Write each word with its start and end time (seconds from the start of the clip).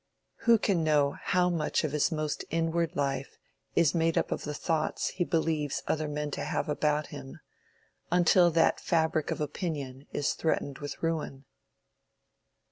Who 0.47 0.57
can 0.57 0.83
know 0.83 1.15
how 1.21 1.51
much 1.51 1.83
of 1.83 1.91
his 1.91 2.11
most 2.11 2.43
inward 2.49 2.95
life 2.95 3.37
is 3.75 3.93
made 3.93 4.17
up 4.17 4.31
of 4.31 4.45
the 4.45 4.53
thoughts 4.55 5.09
he 5.09 5.23
believes 5.23 5.83
other 5.85 6.07
men 6.07 6.31
to 6.31 6.43
have 6.43 6.67
about 6.67 7.05
him, 7.13 7.39
until 8.11 8.49
that 8.49 8.79
fabric 8.79 9.29
of 9.29 9.39
opinion 9.39 10.07
is 10.11 10.33
threatened 10.33 10.79
with 10.79 11.03
ruin? 11.03 11.45